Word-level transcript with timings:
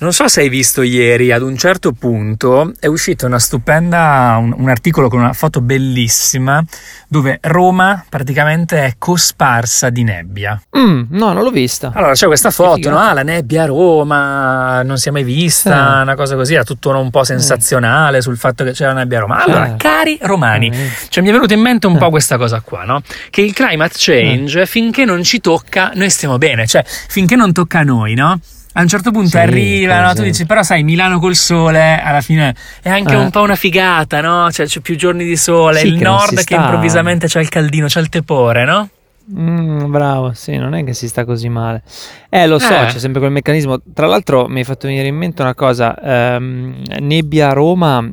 Non 0.00 0.12
so 0.12 0.28
se 0.28 0.42
hai 0.42 0.48
visto 0.48 0.82
ieri, 0.82 1.32
ad 1.32 1.42
un 1.42 1.56
certo 1.56 1.90
punto 1.90 2.72
è 2.78 2.86
uscita 2.86 3.26
una 3.26 3.40
stupenda, 3.40 4.36
un, 4.38 4.54
un, 4.56 4.68
articolo 4.68 5.08
con 5.08 5.18
una 5.18 5.32
foto 5.32 5.60
bellissima 5.60 6.62
dove 7.08 7.40
Roma 7.42 8.04
praticamente 8.08 8.84
è 8.84 8.94
cosparsa 8.96 9.90
di 9.90 10.04
nebbia. 10.04 10.62
Mm, 10.78 11.06
no, 11.08 11.32
non 11.32 11.42
l'ho 11.42 11.50
vista. 11.50 11.90
Allora 11.92 12.12
c'è 12.12 12.26
questa 12.28 12.52
foto, 12.52 12.90
no? 12.90 12.96
Ah, 12.96 13.12
la 13.12 13.24
nebbia 13.24 13.64
a 13.64 13.66
Roma, 13.66 14.84
non 14.84 14.98
si 14.98 15.08
è 15.08 15.10
mai 15.10 15.24
vista, 15.24 15.96
sì. 15.96 16.02
una 16.02 16.14
cosa 16.14 16.36
così, 16.36 16.54
era 16.54 16.62
tutto 16.62 16.90
un 16.90 17.10
po' 17.10 17.24
sensazionale 17.24 18.20
sul 18.20 18.36
fatto 18.36 18.62
che 18.62 18.70
c'era 18.70 18.92
la 18.92 19.00
nebbia 19.00 19.18
a 19.18 19.20
Roma. 19.22 19.42
Allora, 19.42 19.74
eh. 19.74 19.76
cari 19.78 20.16
romani, 20.22 20.68
eh. 20.68 20.90
cioè 21.08 21.24
mi 21.24 21.30
è 21.30 21.32
venuta 21.32 21.54
in 21.54 21.60
mente 21.60 21.88
un 21.88 21.96
eh. 21.96 21.98
po' 21.98 22.10
questa 22.10 22.36
cosa 22.36 22.60
qua, 22.60 22.84
no? 22.84 23.02
Che 23.30 23.40
il 23.40 23.52
climate 23.52 23.94
change, 23.96 24.64
finché 24.66 25.04
non 25.04 25.24
ci 25.24 25.40
tocca, 25.40 25.90
noi 25.96 26.08
stiamo 26.08 26.38
bene, 26.38 26.68
cioè 26.68 26.84
finché 26.86 27.34
non 27.34 27.52
tocca 27.52 27.80
a 27.80 27.82
noi, 27.82 28.14
no? 28.14 28.38
A 28.78 28.82
un 28.82 28.88
certo 28.88 29.10
punto 29.10 29.30
sì, 29.30 29.38
arriva, 29.38 30.00
no? 30.00 30.14
tu 30.14 30.22
dici, 30.22 30.46
però 30.46 30.62
sai, 30.62 30.84
Milano 30.84 31.18
col 31.18 31.34
sole, 31.34 32.00
alla 32.00 32.20
fine 32.20 32.54
è 32.80 32.88
anche 32.88 33.14
eh. 33.14 33.16
un 33.16 33.30
po' 33.30 33.42
una 33.42 33.56
figata, 33.56 34.20
no? 34.20 34.50
Cioè, 34.52 34.66
c'è 34.66 34.78
più 34.78 34.96
giorni 34.96 35.24
di 35.24 35.36
sole, 35.36 35.80
sì, 35.80 35.88
il 35.88 35.96
nord 35.96 36.36
che 36.36 36.42
sta... 36.42 36.54
improvvisamente 36.54 37.26
c'è 37.26 37.40
il 37.40 37.48
caldino, 37.48 37.88
c'è 37.88 38.00
il 38.00 38.08
tepore, 38.08 38.64
no? 38.64 38.88
Mm, 39.36 39.90
bravo, 39.90 40.32
sì, 40.32 40.56
non 40.56 40.74
è 40.74 40.84
che 40.84 40.94
si 40.94 41.08
sta 41.08 41.24
così 41.24 41.48
male. 41.48 41.82
Eh, 42.28 42.46
lo 42.46 42.60
so, 42.60 42.72
eh. 42.72 42.86
c'è 42.86 43.00
sempre 43.00 43.18
quel 43.18 43.32
meccanismo. 43.32 43.80
Tra 43.92 44.06
l'altro 44.06 44.46
mi 44.46 44.60
hai 44.60 44.64
fatto 44.64 44.86
venire 44.86 45.08
in 45.08 45.16
mente 45.16 45.42
una 45.42 45.54
cosa, 45.54 45.98
ehm, 46.00 46.84
nebbia 47.00 47.50
a 47.50 47.52
Roma, 47.52 48.08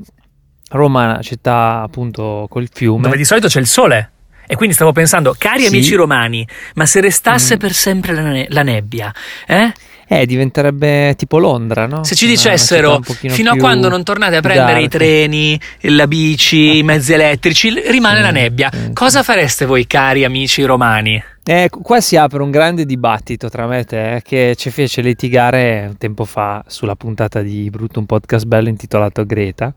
Roma 0.69 1.03
è 1.03 1.05
una 1.05 1.21
città 1.21 1.83
appunto 1.83 2.47
col 2.49 2.67
fiume. 2.73 3.03
Dove 3.03 3.17
di 3.17 3.23
solito 3.23 3.47
c'è 3.47 3.59
il 3.59 3.67
sole. 3.67 4.09
E 4.47 4.55
quindi 4.55 4.73
stavo 4.73 4.91
pensando, 4.91 5.35
cari 5.37 5.61
sì. 5.61 5.67
amici 5.67 5.93
romani, 5.93 6.47
ma 6.73 6.85
se 6.87 7.01
restasse 7.01 7.55
mm. 7.55 7.59
per 7.59 7.73
sempre 7.73 8.13
la, 8.13 8.21
ne- 8.21 8.47
la 8.49 8.63
nebbia, 8.63 9.13
eh? 9.47 9.71
Eh, 10.07 10.25
diventerebbe 10.25 11.15
tipo 11.15 11.39
Londra, 11.39 11.87
no? 11.87 12.03
Se 12.03 12.15
ci 12.15 12.27
dicessero 12.27 12.99
fino 13.01 13.51
a 13.51 13.55
quando 13.55 13.89
non 13.89 14.03
tornate 14.03 14.35
a 14.35 14.41
prendere 14.41 14.81
i 14.83 14.87
treni, 14.87 15.59
la 15.81 16.07
bici, 16.07 16.77
i 16.77 16.83
mezzi 16.83 17.13
elettrici, 17.13 17.69
rimane 17.87 18.17
sì, 18.17 18.21
la 18.21 18.31
nebbia. 18.31 18.69
Sì, 18.71 18.93
Cosa 18.93 19.23
fareste 19.23 19.65
voi, 19.65 19.87
cari 19.87 20.23
amici 20.23 20.63
romani? 20.63 21.23
Eh, 21.47 21.69
qua 21.69 22.01
si 22.01 22.17
apre 22.17 22.41
un 22.41 22.49
grande 22.49 22.85
dibattito 22.85 23.49
tra 23.49 23.67
me 23.67 23.79
e 23.79 23.83
te 23.83 24.21
che 24.23 24.55
ci 24.57 24.71
fece 24.71 25.01
litigare 25.01 25.85
un 25.89 25.95
tempo 25.95 26.25
fa 26.25 26.63
sulla 26.65 26.95
puntata 26.95 27.43
di 27.43 27.69
Brutto, 27.69 27.99
un 27.99 28.07
podcast 28.07 28.45
bello 28.45 28.67
intitolato 28.67 29.23
Greta, 29.27 29.71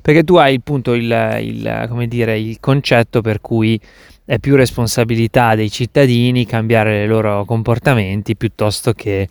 perché 0.00 0.22
tu 0.22 0.36
hai 0.36 0.54
appunto 0.54 0.94
il, 0.94 1.36
il, 1.40 2.06
dire, 2.06 2.38
il 2.38 2.58
concetto 2.60 3.20
per 3.20 3.40
cui 3.40 3.80
è 4.28 4.38
più 4.38 4.56
responsabilità 4.56 5.54
dei 5.54 5.70
cittadini 5.70 6.44
cambiare 6.44 7.04
i 7.04 7.06
loro 7.06 7.46
comportamenti 7.46 8.36
piuttosto 8.36 8.92
che 8.92 9.26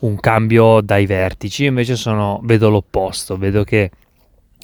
un 0.00 0.20
cambio 0.20 0.80
dai 0.80 1.06
vertici, 1.06 1.64
io 1.64 1.70
invece 1.70 1.96
sono, 1.96 2.38
vedo 2.44 2.68
l'opposto, 2.68 3.36
vedo 3.36 3.64
che 3.64 3.90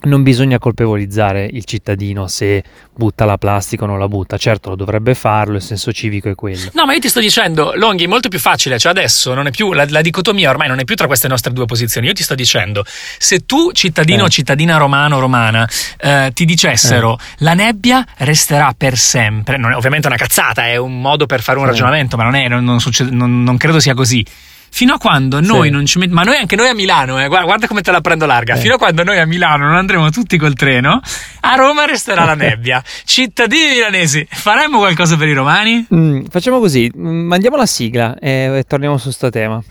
non 0.04 0.22
bisogna 0.22 0.58
colpevolizzare 0.58 1.48
il 1.50 1.64
cittadino 1.64 2.26
se 2.26 2.62
butta 2.94 3.24
la 3.24 3.36
plastica 3.36 3.84
o 3.84 3.86
non 3.86 3.98
la 3.98 4.08
butta. 4.08 4.36
Certo, 4.36 4.70
lo 4.70 4.76
dovrebbe 4.76 5.14
farlo, 5.14 5.56
il 5.56 5.62
senso 5.62 5.92
civico 5.92 6.28
è 6.28 6.34
quello. 6.34 6.70
No, 6.72 6.86
ma 6.86 6.94
io 6.94 7.00
ti 7.00 7.08
sto 7.08 7.20
dicendo, 7.20 7.72
Longhi, 7.74 8.04
è 8.04 8.06
molto 8.06 8.28
più 8.28 8.38
facile. 8.38 8.78
Cioè, 8.78 8.92
adesso 8.92 9.34
non 9.34 9.46
è 9.46 9.50
più 9.50 9.72
la, 9.72 9.86
la 9.88 10.00
dicotomia 10.00 10.50
ormai 10.50 10.68
non 10.68 10.78
è 10.78 10.84
più 10.84 10.94
tra 10.94 11.06
queste 11.06 11.28
nostre 11.28 11.52
due 11.52 11.66
posizioni. 11.66 12.06
Io 12.06 12.12
ti 12.12 12.22
sto 12.22 12.34
dicendo, 12.34 12.84
se 12.86 13.44
tu, 13.44 13.72
cittadino 13.72 14.24
o 14.24 14.26
eh. 14.26 14.30
cittadina 14.30 14.76
romano 14.76 15.18
romana, 15.18 15.68
eh, 15.98 16.30
ti 16.34 16.44
dicessero 16.44 17.18
eh. 17.18 17.22
la 17.38 17.54
nebbia 17.54 18.06
resterà 18.18 18.74
per 18.76 18.96
sempre. 18.96 19.56
Non 19.56 19.72
è, 19.72 19.76
ovviamente 19.76 20.06
è 20.06 20.10
una 20.10 20.18
cazzata, 20.18 20.66
è 20.66 20.76
un 20.76 21.00
modo 21.00 21.26
per 21.26 21.42
fare 21.42 21.58
un 21.58 21.66
ragionamento, 21.66 22.16
ma 22.16 22.24
non, 22.24 22.34
è, 22.34 22.48
non, 22.48 22.64
non, 22.64 22.80
succede, 22.80 23.10
non 23.10 23.56
credo 23.56 23.80
sia 23.80 23.94
così 23.94 24.24
fino 24.74 24.94
a 24.94 24.98
quando 24.98 25.40
noi 25.40 25.68
sì. 25.68 25.70
non 25.70 25.86
ci 25.86 25.98
mettiamo, 25.98 26.20
ma 26.20 26.26
noi 26.28 26.36
anche 26.40 26.56
noi 26.56 26.68
a 26.68 26.74
Milano, 26.74 27.22
eh, 27.22 27.28
guarda, 27.28 27.46
guarda, 27.46 27.68
come 27.68 27.80
te 27.80 27.92
la 27.92 28.00
prendo 28.00 28.26
larga, 28.26 28.54
eh. 28.54 28.58
fino 28.58 28.74
a 28.74 28.76
quando 28.76 29.04
noi 29.04 29.20
a 29.20 29.24
Milano 29.24 29.66
non 29.66 29.76
andremo 29.76 30.10
tutti 30.10 30.36
col 30.36 30.54
treno, 30.54 31.00
a 31.42 31.54
Roma 31.54 31.84
resterà 31.84 32.24
la 32.24 32.34
nebbia. 32.34 32.82
Cittadini 33.04 33.68
milanesi, 33.74 34.26
faremmo 34.28 34.78
qualcosa 34.78 35.16
per 35.16 35.28
i 35.28 35.32
romani? 35.32 35.86
Mm, 35.94 36.24
facciamo 36.28 36.58
così, 36.58 36.90
mm, 36.92 37.26
mandiamo 37.26 37.56
la 37.56 37.66
sigla 37.66 38.18
e, 38.18 38.50
e 38.52 38.64
torniamo 38.66 38.98
su 38.98 39.12
sto 39.12 39.30
tema. 39.30 39.62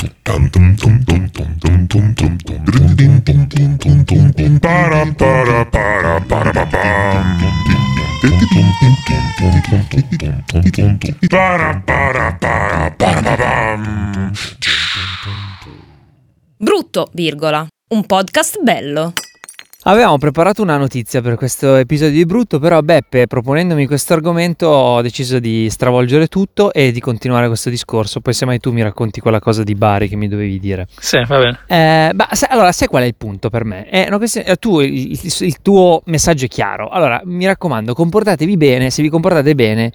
Para, 11.29 11.81
para, 11.85 12.38
para, 12.39 12.62
Brutto, 16.57 17.09
virgola. 17.13 17.67
Un 17.89 18.06
podcast 18.06 18.61
bello. 18.61 19.13
Avevamo 19.85 20.17
preparato 20.17 20.61
una 20.61 20.78
notizia 20.78 21.22
per 21.22 21.35
questo 21.35 21.75
episodio 21.75 22.16
di 22.16 22.25
Brutto, 22.25 22.57
però 22.57 22.79
Beppe, 22.79 23.28
proponendomi 23.28 23.85
questo 23.85 24.13
argomento, 24.13 24.67
ho 24.67 25.01
deciso 25.01 25.39
di 25.39 25.69
stravolgere 25.69 26.28
tutto 26.28 26.72
e 26.72 26.94
di 26.94 27.01
continuare 27.01 27.47
questo 27.47 27.69
discorso. 27.69 28.22
Poi 28.22 28.33
se 28.33 28.45
mai 28.45 28.59
tu 28.59 28.72
mi 28.72 28.81
racconti 28.81 29.19
quella 29.19 29.41
cosa 29.41 29.62
di 29.63 29.75
Bari 29.75 30.07
che 30.07 30.16
mi 30.16 30.29
dovevi 30.29 30.57
dire. 30.57 30.88
Sì, 30.97 31.22
va 31.28 31.38
bene. 31.38 31.59
Eh, 31.67 32.13
bah, 32.13 32.29
sai, 32.31 32.47
allora, 32.51 32.72
sai 32.72 32.88
qual 32.88 33.03
è 33.03 33.07
il 33.07 33.16
punto 33.16 33.50
per 33.50 33.66
me? 33.66 33.85
È 33.85 34.06
una 34.07 34.17
questione, 34.17 34.47
eh, 34.47 34.56
tu, 34.56 34.79
il, 34.79 35.19
il 35.22 35.62
tuo 35.62 36.01
messaggio 36.06 36.45
è 36.45 36.47
chiaro. 36.47 36.88
Allora, 36.88 37.22
mi 37.25 37.45
raccomando, 37.45 37.94
comportatevi 37.94 38.56
bene. 38.56 38.89
Se 38.89 39.01
vi 39.01 39.09
comportate 39.09 39.53
bene, 39.53 39.91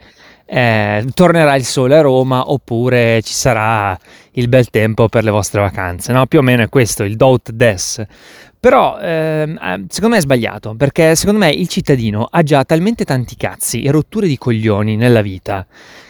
eh, 0.51 1.05
tornerà 1.13 1.57
il 1.57 1.65
sole 1.65 1.99
a 1.99 2.01
Roma 2.01 2.51
oppure 2.51 3.21
ci 3.23 3.35
sarà 3.35 3.97
il 4.33 4.49
bel 4.49 4.71
tempo 4.71 5.09
per 5.09 5.23
le 5.23 5.31
vostre 5.31 5.61
vacanze. 5.61 6.13
No? 6.13 6.25
Più 6.27 6.39
o 6.39 6.43
meno 6.43 6.63
è 6.63 6.69
questo, 6.71 7.05
il 7.05 7.17
doubt 7.17 7.51
des. 7.51 8.03
Però 8.61 8.99
ehm, 8.99 9.59
eh, 9.63 9.85
secondo 9.89 10.15
me 10.15 10.21
è 10.21 10.25
sbagliato, 10.25 10.75
perché 10.75 11.15
secondo 11.15 11.41
me 11.41 11.51
il 11.51 11.69
cittadino 11.69 12.27
ha 12.29 12.43
già 12.43 12.65
talmente 12.65 13.05
tanti 13.05 13.37
cazzi 13.37 13.83
e 13.83 13.91
rotture 13.91 14.27
di 14.27 14.37
coglioni 14.37 14.97
nella 14.97 15.23
vita 15.23 15.67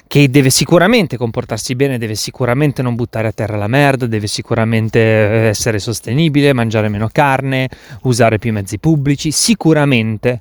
che 0.09 0.31
deve 0.31 0.49
sicuramente 0.49 1.19
comportarsi 1.19 1.77
bene, 1.77 1.99
deve 1.99 2.15
sicuramente 2.15 2.81
non 2.81 2.95
buttare 2.95 3.29
a 3.29 3.33
terra 3.33 3.59
la 3.59 3.67
merda, 3.67 4.07
deve 4.07 4.27
sicuramente 4.27 4.99
eh, 4.99 5.49
essere 5.49 5.79
sostenibile, 5.79 6.55
mangiare 6.55 6.89
meno 6.89 7.11
carne, 7.13 7.69
usare 8.03 8.39
più 8.39 8.51
mezzi 8.53 8.79
pubblici, 8.79 9.31
sicuramente. 9.31 10.41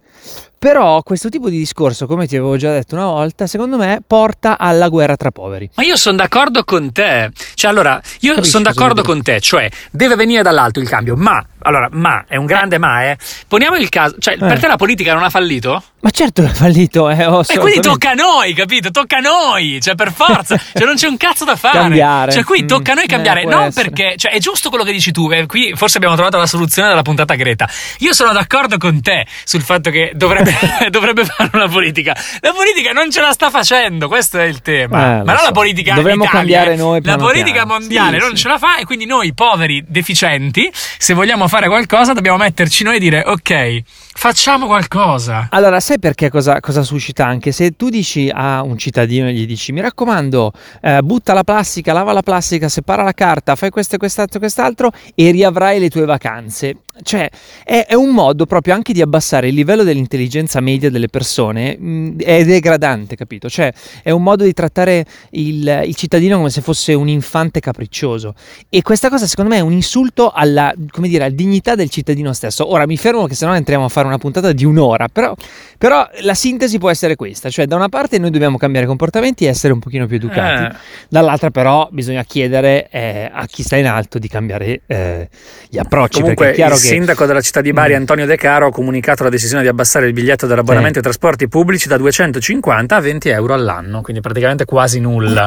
Però 0.57 1.03
questo 1.03 1.29
tipo 1.29 1.49
di 1.49 1.57
discorso, 1.57 2.07
come 2.07 2.25
ti 2.27 2.35
avevo 2.35 2.55
già 2.57 2.71
detto 2.71 2.95
una 2.95 3.05
volta, 3.05 3.45
secondo 3.45 3.77
me 3.77 4.01
porta 4.05 4.57
alla 4.57 4.87
guerra 4.87 5.15
tra 5.15 5.31
poveri. 5.31 5.69
Ma 5.75 5.83
io 5.83 5.97
sono 5.97 6.15
d'accordo 6.15 6.63
con 6.63 6.91
te. 6.91 7.29
Cioè, 7.53 7.69
allora, 7.69 8.01
io 8.21 8.41
sono 8.43 8.63
d'accordo 8.63 9.03
con 9.03 9.21
te, 9.21 9.39
cioè, 9.39 9.69
deve 9.91 10.15
venire 10.15 10.41
dall'alto 10.41 10.79
il 10.79 10.87
cambio, 10.87 11.15
ma 11.15 11.45
allora, 11.67 11.89
ma 11.91 12.25
è 12.27 12.35
un 12.35 12.45
grande 12.45 12.77
ma, 12.77 13.03
eh. 13.03 13.17
Poniamo 13.47 13.75
il 13.75 13.89
caso, 13.89 14.15
cioè, 14.19 14.35
eh. 14.35 14.37
per 14.37 14.59
te 14.59 14.67
la 14.67 14.77
politica 14.77 15.13
non 15.13 15.23
ha 15.23 15.29
fallito? 15.29 15.83
Ma 15.99 16.11
certo 16.11 16.41
che 16.43 16.49
ha 16.49 16.53
fallito, 16.53 17.09
eh. 17.09 17.25
Oh, 17.25 17.43
e 17.45 17.57
quindi 17.57 17.81
tocca 17.81 18.11
a 18.11 18.13
noi, 18.13 18.53
capito? 18.53 18.91
Tocca 18.91 19.17
a 19.17 19.19
noi, 19.19 19.79
cioè, 19.81 19.95
per 19.95 20.13
forza. 20.13 20.55
cioè, 20.73 20.85
non 20.85 20.95
c'è 20.95 21.07
un 21.07 21.17
cazzo 21.17 21.43
da 21.43 21.55
fare. 21.55 21.79
Cambiare. 21.79 22.31
Cioè, 22.31 22.43
qui 22.43 22.65
tocca 22.65 22.91
a 22.91 22.95
noi 22.95 23.05
mm, 23.05 23.09
cambiare, 23.09 23.41
eh, 23.41 23.45
non 23.45 23.63
essere. 23.63 23.89
perché, 23.89 24.15
cioè, 24.15 24.31
è 24.31 24.39
giusto 24.39 24.69
quello 24.69 24.85
che 24.85 24.91
dici 24.93 25.11
tu, 25.11 25.29
eh, 25.31 25.45
qui 25.47 25.73
forse 25.75 25.97
abbiamo 25.97 26.15
trovato 26.15 26.37
la 26.37 26.45
soluzione 26.45 26.87
della 26.87 27.01
puntata 27.01 27.33
Greta. 27.33 27.67
Io 27.99 28.13
sono 28.13 28.31
d'accordo 28.31 28.77
con 28.77 29.01
te 29.01 29.25
sul 29.43 29.61
fatto 29.61 29.89
che 29.89 30.11
dovrebbe, 30.13 30.55
dovrebbe 30.89 31.25
fare 31.25 31.49
una 31.51 31.67
politica. 31.67 32.15
La 32.39 32.53
politica 32.53 32.91
non 32.93 33.11
ce 33.11 33.19
la 33.19 33.31
sta 33.31 33.49
facendo, 33.49 34.07
questo 34.07 34.39
è 34.39 34.43
il 34.43 34.61
tema. 34.61 34.97
Eh, 34.97 35.23
Ma 35.23 35.31
non 35.31 35.37
so. 35.39 35.45
la 35.45 35.51
politica 35.51 35.93
Dovremmo 35.93 36.23
Italia, 36.23 36.59
cambiare 36.59 36.75
noi. 36.77 37.01
La 37.03 37.17
politica 37.17 37.63
piano. 37.63 37.73
mondiale 37.79 38.19
sì, 38.19 38.23
non 38.23 38.35
sì. 38.35 38.43
ce 38.43 38.47
la 38.47 38.57
fa 38.59 38.77
e 38.77 38.85
quindi 38.85 39.05
noi, 39.05 39.33
poveri, 39.33 39.83
deficienti, 39.87 40.71
se 40.71 41.13
vogliamo 41.13 41.47
fare 41.47 41.56
qualcosa 41.65 42.13
dobbiamo 42.13 42.37
metterci 42.37 42.83
noi 42.83 42.97
e 42.97 42.99
dire 42.99 43.23
ok, 43.25 43.81
facciamo 44.13 44.67
qualcosa. 44.67 45.47
Allora, 45.49 45.79
sai 45.79 45.97
perché 45.97 46.29
cosa, 46.29 46.59
cosa 46.59 46.83
suscita 46.83 47.25
anche? 47.25 47.51
Se 47.51 47.71
tu 47.71 47.89
dici 47.89 48.29
a 48.31 48.61
un 48.61 48.77
cittadino 48.77 49.29
gli 49.29 49.47
dici 49.47 49.71
mi 49.71 49.81
raccomando, 49.81 50.53
eh, 50.81 51.01
butta 51.01 51.33
la 51.33 51.43
plastica, 51.43 51.93
lava 51.93 52.13
la 52.13 52.21
plastica, 52.21 52.69
separa 52.69 53.01
la 53.01 53.13
carta, 53.13 53.55
fai 53.55 53.71
questo 53.71 53.97
quest'altro 53.97 54.37
e 54.37 54.39
quest'altro 54.39 54.91
e 55.15 55.31
riavrai 55.31 55.79
le 55.79 55.89
tue 55.89 56.05
vacanze. 56.05 56.77
Cioè, 57.03 57.29
è, 57.63 57.85
è, 57.87 57.93
un 57.93 58.09
modo 58.09 58.45
proprio 58.45 58.73
anche 58.73 58.91
di 58.91 59.01
abbassare 59.01 59.49
il 59.49 59.53
livello 59.53 59.83
dell'intelligenza 59.83 60.59
media 60.61 60.89
delle 60.89 61.07
persone 61.07 61.77
mh, 61.77 61.89
mm, 61.89 62.19
è 62.19 62.43
degradante, 62.43 63.15
capito? 63.15 63.49
Cioè, 63.49 63.71
è 64.01 64.11
un 64.11 64.23
modo 64.23 64.43
di 64.43 64.53
trattare 64.53 65.05
il, 65.31 65.83
il, 65.85 65.95
cittadino 65.95 66.37
come 66.37 66.49
se 66.49 66.61
fosse 66.61 66.93
un 66.93 67.07
infante 67.07 67.59
capriccioso. 67.59 68.33
E 68.69 68.81
questa 68.81 69.09
cosa, 69.09 69.27
secondo 69.27 69.51
me, 69.51 69.57
è 69.57 69.61
un 69.61 69.73
insulto 69.73 70.31
alla, 70.31 70.73
come 70.89 71.07
dire, 71.07 71.25
alla 71.25 71.35
dignità 71.37 71.75
del 71.75 71.89
cittadino 71.89 72.33
stesso. 72.33 72.69
Ora 72.69 72.85
mi 72.87 72.97
fermo, 72.97 73.27
che 73.27 73.35
sennò 73.35 73.55
entriamo 73.55 73.85
a 73.85 73.89
fare 73.89 74.07
una 74.07 74.17
puntata 74.17 74.51
di 74.51 74.65
un'ora. 74.65 75.07
Però, 75.07 75.33
però, 75.77 76.05
la 76.21 76.33
sintesi 76.33 76.79
può 76.79 76.89
essere 76.89 77.15
questa: 77.15 77.49
cioè, 77.49 77.65
da 77.65 77.75
una 77.75 77.87
parte 77.87 78.17
noi 78.17 78.31
dobbiamo 78.31 78.57
cambiare 78.57 78.87
comportamenti 78.87 79.45
e 79.45 79.49
essere 79.49 79.71
un 79.71 79.79
pochino 79.79 80.07
più 80.07 80.17
educati, 80.17 80.63
eh. 80.63 80.77
dall'altra, 81.07 81.51
però, 81.51 81.87
bisogna 81.91 82.23
chiedere 82.23 82.89
eh, 82.89 83.29
a 83.31 83.45
chi 83.45 83.63
sta 83.63 83.77
in 83.77 83.87
alto 83.87 84.17
di 84.19 84.27
cambiare 84.27 84.81
eh, 84.87 85.29
gli 85.69 85.77
approcci. 85.77 86.21
Comunque, 86.21 86.53
chiaro 86.53 86.75
che 86.75 86.81
sindaco 86.81 87.25
della 87.25 87.41
città 87.41 87.61
di 87.61 87.71
Bari, 87.71 87.93
mm. 87.93 87.97
Antonio 87.97 88.25
De 88.25 88.35
Caro, 88.35 88.67
ha 88.67 88.71
comunicato 88.71 89.23
la 89.23 89.29
decisione 89.29 89.61
di 89.61 89.67
abbassare 89.67 90.07
il 90.07 90.13
biglietto 90.13 90.47
dell'abbonamento 90.47 90.97
ai 90.97 91.03
trasporti 91.03 91.47
pubblici 91.47 91.87
da 91.87 91.97
250 91.97 92.95
a 92.95 92.99
20 92.99 93.29
euro 93.29 93.53
all'anno, 93.53 94.01
quindi 94.01 94.21
praticamente 94.21 94.65
quasi 94.65 94.99
nulla. 94.99 95.45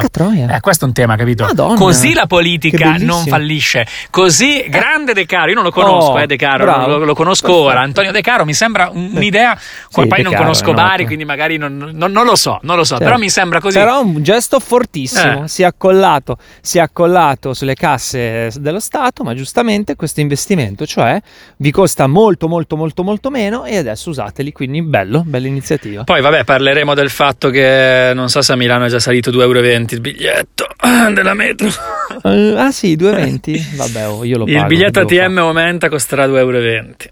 Eh, 0.55 0.59
questo 0.61 0.85
è 0.85 0.87
un 0.87 0.93
tema, 0.93 1.17
capito? 1.17 1.43
Madonna, 1.43 1.77
Così 1.77 2.13
la 2.13 2.27
politica 2.27 2.95
non 2.99 3.25
fallisce. 3.25 3.85
Così 4.09 4.65
grande 4.69 5.13
De 5.13 5.25
Caro, 5.25 5.49
io 5.49 5.55
non 5.55 5.63
lo 5.63 5.71
conosco, 5.71 5.80
Oh, 5.89 6.19
eh, 6.19 6.27
De 6.27 6.35
Caro, 6.35 6.65
lo, 6.87 6.97
lo 7.05 7.13
conosco 7.15 7.47
Perfetto. 7.47 7.65
ora. 7.67 7.79
Antonio 7.81 8.11
De 8.11 8.21
Caro 8.21 8.45
mi 8.45 8.53
sembra 8.53 8.89
un- 8.91 9.11
un'idea, 9.15 9.57
poi 9.91 10.07
De 10.07 10.21
non 10.21 10.31
Caro, 10.31 10.43
conosco 10.43 10.73
Bari, 10.73 11.05
quindi 11.05 11.25
magari 11.25 11.57
non, 11.57 11.91
non- 11.93 12.11
non 12.11 12.25
lo 12.25 12.35
so, 12.35 12.59
non 12.63 12.75
lo 12.75 12.83
so, 12.83 12.95
Certo. 12.95 13.03
però 13.05 13.17
mi 13.17 13.29
sembra 13.29 13.59
così. 13.59 13.77
Però 13.77 14.01
un 14.03 14.21
gesto 14.23 14.59
fortissimo, 14.59 15.43
Eh. 15.43 15.47
si, 15.47 15.61
è 15.63 15.65
accollato, 15.65 16.37
si 16.61 16.77
è 16.77 16.81
accollato 16.81 17.53
sulle 17.53 17.75
casse 17.75 18.51
dello 18.57 18.79
Stato, 18.79 19.23
ma 19.23 19.33
giustamente 19.33 19.95
questo 19.95 20.19
investimento, 20.21 20.85
cioè 20.85 21.19
vi 21.57 21.71
costa 21.71 22.07
molto 22.07 22.47
molto 22.47 22.75
molto 22.75 23.03
molto 23.03 23.29
meno 23.29 23.65
e 23.65 23.77
adesso 23.77 24.09
usateli, 24.09 24.51
quindi 24.51 24.81
bello, 24.81 25.23
bella 25.25 25.47
iniziativa. 25.47 26.03
Poi 26.03 26.21
vabbè, 26.21 26.43
parleremo 26.43 26.93
del 26.93 27.09
fatto 27.09 27.49
che 27.49 28.11
non 28.13 28.29
so 28.29 28.41
se 28.41 28.53
a 28.53 28.55
Milano 28.55 28.85
è 28.85 28.89
già 28.89 28.99
salito 28.99 29.31
2,20 29.31 29.41
euro 29.41 29.59
il 29.61 29.99
biglietto 30.01 30.67
della 31.13 31.33
metro. 31.33 31.69
Eh, 32.23 32.55
ah 32.57 32.71
sì, 32.71 32.95
2,20? 32.95 33.75
Vabbè, 33.77 34.07
oh, 34.07 34.23
io 34.23 34.37
lo 34.37 34.45
pago. 34.45 34.57
il 34.59 34.65
biglietto 34.65 34.99
ATM 35.01 35.37
aumenta, 35.39 35.89
costerà 35.89 36.25
2,20 36.25 36.37
euro. 36.37 36.59